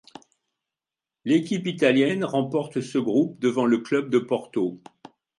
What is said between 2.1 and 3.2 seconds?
remporte ce